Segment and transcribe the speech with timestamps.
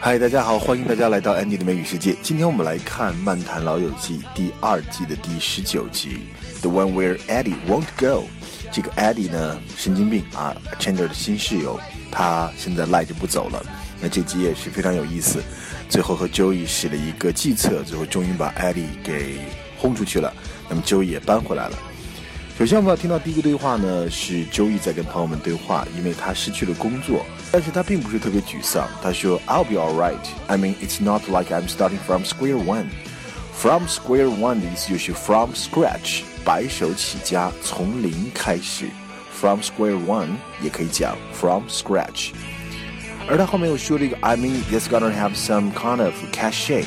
[0.00, 2.14] 嗨，大家好，欢迎大家来到 Andy 的美语世界。
[2.22, 6.20] 今天我们来看《漫谈老友记》第二季的第十九集
[6.62, 8.28] ，The One Where Eddie Won't Go。
[8.70, 11.80] 这个 Eddie 呢，神经病啊，Chandler 的新室友，
[12.12, 13.60] 他现在赖着不走了。
[14.00, 15.42] 那这集也是非常有意思，
[15.88, 19.40] 最后和 Joey 使了一个计策，最后终于把 Eddie 给
[19.76, 20.32] 轰出去了。
[20.68, 21.76] 那么 Joey 也搬回来了。
[22.58, 28.88] 首先我们要听到第一个对话呢，是 Joey 在跟朋友们对话，因为他失去了工作，但是他并不是特别沮丧。
[29.00, 30.18] 他说：“I'll be all right.
[30.48, 32.86] I mean, it's not like I'm starting from square one.
[33.52, 38.86] From square one 的意思就是 from scratch，白手起家，从零开始。
[39.40, 40.30] From square one
[40.60, 42.30] 也可以讲 from scratch。”
[43.30, 46.86] 而他后面又说了一个，I mean it's gonna have some kind of cachet.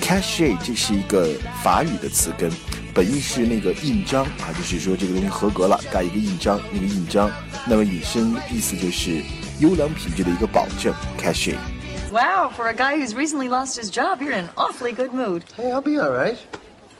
[0.00, 1.28] 这是一个
[1.62, 2.50] 法语的词根，
[2.94, 7.30] 本意是那个印章啊，就是说这个东西合格了，盖一个印章，那个印章，
[7.66, 9.22] 那么引申意思就是
[9.60, 10.94] 优良品质的一个保证。
[11.18, 11.56] Cachet。
[12.10, 15.44] Wow, for a guy who's recently lost his job, you're in an awfully good mood.
[15.56, 16.36] Hey, I'll be all right.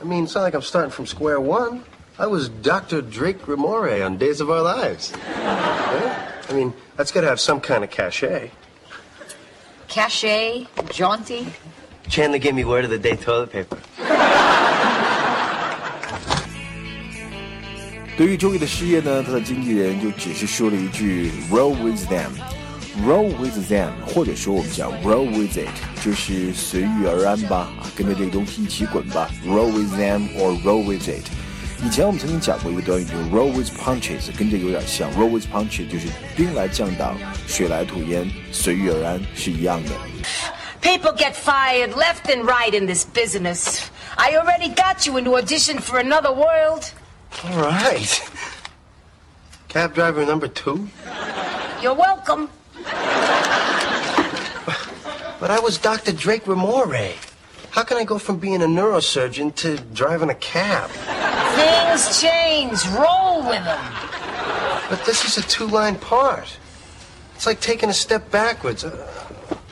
[0.01, 1.83] I mean, it's not like I'm starting from square one.
[2.17, 3.01] I was Dr.
[3.01, 5.13] Drake Ramore on Days of Our Lives.
[5.15, 8.49] I mean, that's got to have some kind of cachet.
[9.87, 10.65] Cachet?
[10.89, 11.45] Jaunty?
[12.09, 13.77] Chandler gave me word of the day toilet paper.
[18.15, 25.67] 对于 Joey 的失业呢，他的经纪人就只是说了一句 “Roll with them”，“Roll with them”，或者说我们讲 “Roll with it”，
[26.05, 31.25] 就是随遇而安吧，啊，跟着这个东西一起滚吧，“Roll with them” or “Roll with it”。
[31.83, 37.17] 以前我们曾经讲过一个短语，就是 “Roll with punches”，跟这有点像，“Roll with punches” 就是兵来将挡，
[37.47, 39.89] 水来土掩，随遇而安是一样的。
[40.83, 43.79] People get fired left and right in this business.
[44.15, 46.83] I already got you into audition for another world.
[47.43, 48.29] All right.
[49.67, 50.87] Cab driver number two?
[51.81, 52.49] You're welcome.
[55.39, 56.13] But I was Dr.
[56.13, 57.15] Drake Ramore.
[57.71, 60.89] How can I go from being a neurosurgeon to driving a cab?
[61.57, 62.85] Things change.
[62.95, 63.93] Roll with them.
[64.89, 66.57] But this is a two-line part.
[67.35, 68.85] It's like taking a step backwards.
[68.85, 69.05] Uh,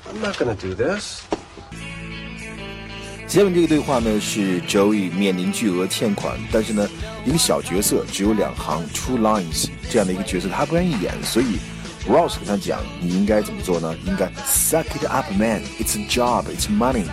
[0.10, 1.26] I'm not going to do this.
[3.31, 6.86] 下面这个对话呢是 Joey 面临巨额欠款，但是呢
[7.24, 11.58] 一个小角色只有两行 two lines 这样的一个角色他不愿意演，所以
[12.06, 13.96] Ross 跟他讲你应该怎么做呢？
[14.06, 17.06] 应该 suck it up man it's a job it's money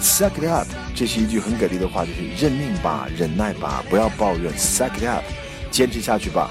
[0.00, 5.22] suck it up 这是一句很给力的话，就是认命吧，忍耐吧，不要抱怨 suck it up
[5.70, 6.48] 坚持下去吧。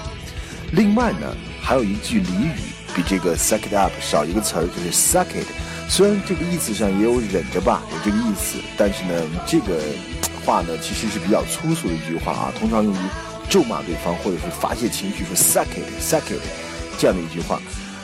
[0.70, 2.52] 另外呢还有一句俚语
[2.94, 5.48] 比这个 suck it up 少一个词儿，就是 suck it。
[5.88, 9.14] 虽然这个意思上也有忍着吧，有这个意思，但是呢，
[9.46, 9.80] 这个
[10.44, 12.98] 话呢其实是比较粗俗的一句话啊，通常用于
[13.48, 16.42] 咒骂对方或者是发泄情绪，说 suck it，suck it
[16.98, 17.60] 这样的一句话。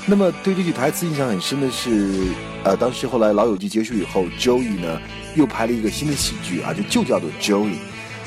[0.07, 2.29] 那么对这句台词印象很深的是，
[2.65, 5.01] 呃，当时后来老友记结束以后，Joey 呢
[5.35, 7.77] 又拍了一个新的喜剧啊，就就叫做 Joey。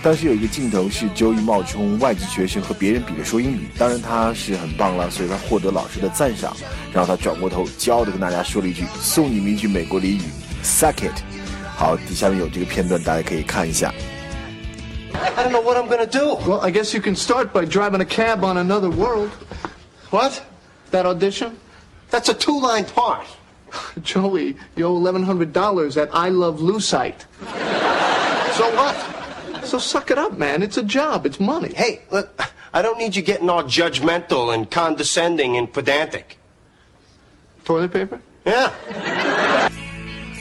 [0.03, 6.55] 当时有一个镜头是 Joey 冒充外籍学生和别人比着说英语，当然他是很棒了，所以他获得老师的赞赏。
[6.93, 10.21] 然后他转过头，骄傲地跟大家说了一句：“送你们一句美国俚语
[10.63, 11.19] ，suck it。”
[11.75, 13.93] 好，底下面有这个片段，大家可以看一下。
[15.13, 16.37] I don't know what I'm gonna do.
[16.47, 19.29] Well, I guess you can start by driving a cab on another world.
[20.09, 20.41] What?
[20.91, 21.57] That audition?
[22.09, 23.25] That's a two-line part.
[24.03, 27.25] Joey, you owe eleven hundred dollars at I Love Lucite.
[28.53, 28.95] So what?
[29.67, 30.63] So suck it up, man.
[30.63, 31.25] It's a job.
[31.25, 31.73] It's money.
[31.75, 32.29] Hey, look,
[32.73, 36.38] I don't need you getting all judgmental and condescending and pedantic.
[37.66, 38.22] Toilet paper?
[38.45, 38.72] Yeah.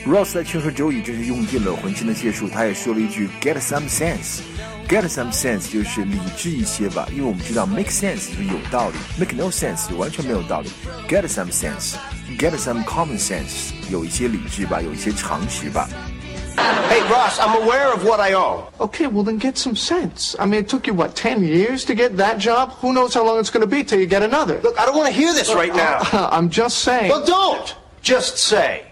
[0.05, 4.39] Ross 在缺喝 Joey 真是用尽了浑身的解数，他也说了一句 “Get some sense”。
[4.87, 10.69] Get some sense 就是理智一些吧，因为我们知道 make sense 就是有道理，make no sense 就完全没有道理。
[11.09, 15.89] Get some sense，get some common sense，有一些理智吧，有一些常识吧。
[16.87, 18.71] Hey, Ross, I'm aware of what I owe.
[18.79, 20.35] Okay, well then get some sense.
[20.39, 22.71] I mean, it took you, what, 10 years to get that job?
[22.79, 24.61] Who knows how long it's going to be till you get another?
[24.61, 25.99] Look, I don't want to hear this right now.
[26.31, 27.09] I'm just saying.
[27.09, 27.75] Well, don't!
[28.01, 28.85] Just say.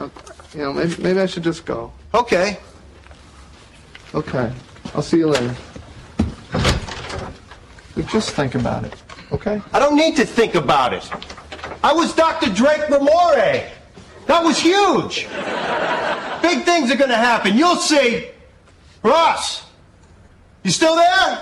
[0.00, 0.08] You
[0.54, 1.92] know, maybe, maybe I should just go.
[2.12, 2.58] Okay.
[4.14, 4.52] Okay.
[4.94, 5.54] I'll see you later.
[8.08, 8.94] Just think about it,
[9.32, 9.60] okay?
[9.72, 11.08] I don't need to think about it.
[11.84, 12.50] I was Dr.
[12.52, 13.68] Drake Ramore.
[14.26, 15.26] That was huge.
[16.42, 17.56] Big things are going to happen.
[17.56, 18.26] You'll see.
[19.02, 19.62] Ross,
[20.62, 21.38] you still there?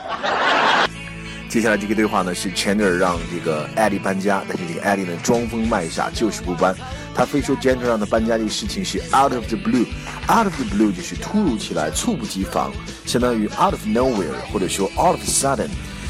[1.49, 6.75] 接下来这个对话呢是钱尔让这个 Eddie 搬家，但是这个 Eddie 呢装疯卖傻，就是不搬。
[7.13, 12.73] 他非说 Chandler 让他搬家这个事情是 out of the blue，out of the blue 就是突如其来、猝不及防，
[13.05, 15.69] 相当于 out of nowhere，或者说 out of sudden。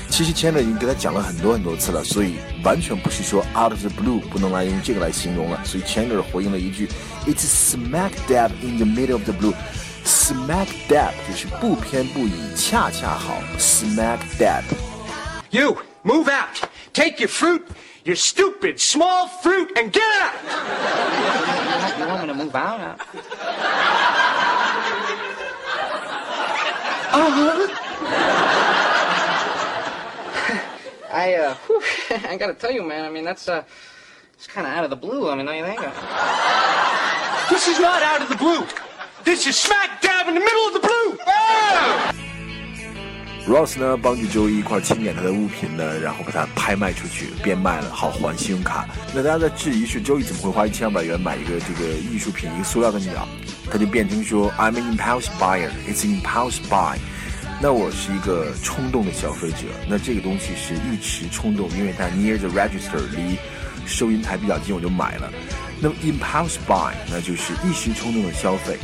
[0.09, 5.59] 其实 Chandler 已经给他讲了很多很多次了，所以完全不是说 out of the blue 不能来用这个来形容了。
[5.65, 6.87] 所以 Chandler 回应了一句：“
[7.25, 9.53] It's smack dab in the middle of the blue。”
[10.05, 13.41] Smack dab 就是不偏不倚，恰恰好。
[13.57, 14.63] Smack dab。
[15.49, 16.69] You, move out.
[16.93, 17.63] Take your fruit,
[18.03, 20.33] your stupid small fruit, and get out.
[21.99, 22.99] You want me to move out?
[31.12, 31.82] I, uh, whew,
[32.28, 33.62] I gotta tell you, man, I mean, that's, uh,
[34.34, 35.28] it's kind of out of the blue.
[35.28, 35.80] I mean, don't you think?
[37.48, 38.64] This is not out of the blue.
[39.24, 41.18] This is smack dab in the middle of the blue.
[41.26, 42.12] Oh!
[43.46, 48.86] Ross 呢帮助 Joey 一块清点他的物品呢，然后把它拍卖出去，变卖了，好还信用卡。
[49.12, 53.26] 那大家在质疑是 Joey 怎么会花一千二百元买一个这个艺术品，一个塑料的鸟？
[53.68, 55.70] 他就辩称说：“I'm an impulse buyer.
[55.88, 56.98] It's an impulse buy.”
[57.62, 63.36] 那我是一个冲动的消费者，那这个东西是一时冲动，因为它 near the register 离
[63.86, 65.30] 收银台比较近，我就买了。
[65.78, 68.78] 那么 impulse buy 那就是一时冲动的消费。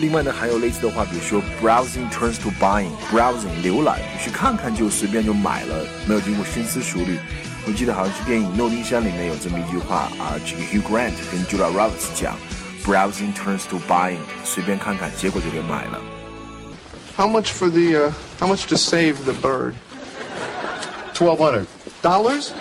[0.00, 7.18] 另外呢，还有类似的话，比如说 browsing turns to buying，browsing 浏览就是看看就随便就买了，没有经过深思熟虑。
[7.66, 12.36] 我记得好像是电影《诺丁山》里面有这么一句话啊，这个 Hugh Grant 跟 Julia Roberts 讲
[12.84, 16.19] ，browsing turns to buying，随便看看，结果就给买了。
[17.20, 19.74] How much for the, uh, how much to save the bird?
[21.12, 21.66] Twelve hundred.
[22.00, 22.54] Dollars?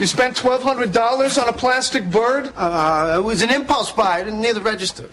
[0.00, 2.50] You spent $1,200 on a plastic bird?
[2.56, 4.24] Uh, it was an impulse buy.
[4.24, 5.04] Near the register.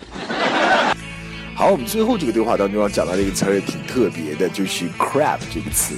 [1.53, 5.93] 好，我们最后这个对话当中要讲到的一个词儿也挺特别的，就是 crap 这个词。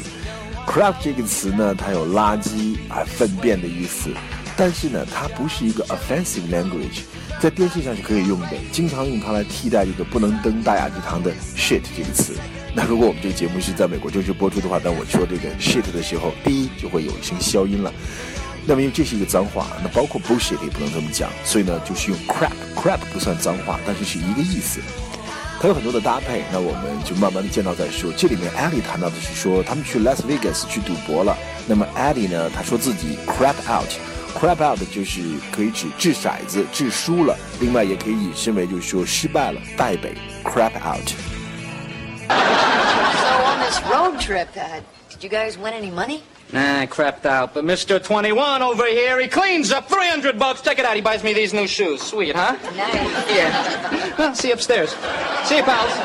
[0.67, 4.09] crap 这个词呢，它有垃圾啊、粪便的意思，
[4.57, 7.03] 但是呢，它不是一个 offensive language，
[7.39, 12.35] 在电视上是可以用的，经常用它来替代这个不能登大雅之堂的 shit 这个词。
[12.73, 17.91] 那如果我们这个节目是在美国正式播出的话，那我说这个 shit 的时候，第一就会有一声消音了。
[18.65, 22.51] 那么因为这是一个脏话，那包括 bullshit 也不能这么讲，所以呢，就是用 crap。
[22.75, 24.79] crap 不算脏话，但是是一个意思。
[25.59, 28.13] 它有很多的搭配，那我们就慢慢的见到再说。
[28.15, 31.35] 这里面 Eddie 谈到的是说，他们去 Las Vegas 去赌博了。
[31.67, 40.13] 那么 Eddie 呢，他说自己 crap out，crap out 就是可以指掷骰子掷输了，另外也可以引申为就是说失败了，败北
[40.43, 41.38] crap out。
[43.69, 44.49] this road trip.
[44.57, 46.23] Uh, did you guys win any money?
[46.51, 47.53] Nah, I crapped out.
[47.53, 48.01] But Mr.
[48.01, 50.61] 21 over here, he cleans up 300 bucks.
[50.61, 50.95] Check it out.
[50.95, 52.01] He buys me these new shoes.
[52.01, 52.55] Sweet, huh?
[52.75, 53.29] Nice.
[53.29, 54.15] Yeah.
[54.17, 54.95] well, see you upstairs.
[55.45, 55.91] See you, pals.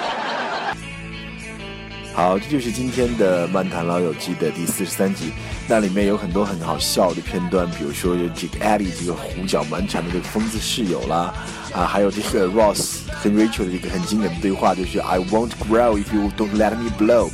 [2.15, 5.33] 好，这就是今天的《漫谈老友记》的第四十三集。
[5.67, 11.35] 那里面有很多很好笑的片段，比如说有这个 Eddie 这个胡搅蛮缠的这个疯子室友啦，
[11.75, 17.31] 啊，还有这个 Ross 跟 Rachel 的这个很经典的对话，就是 I won't grow if you don't let me blow。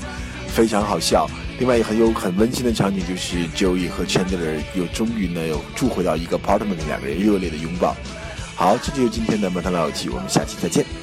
[0.50, 1.26] 非常好笑。
[1.58, 7.96] 另外也很有很温馨的场景，就是 Joey 和 Chandler 又终于呢又住回到一个 apartment，两个人热烈的拥抱。
[8.56, 10.99] 好，这就是今天的《摩登老友记》，我们下期再见。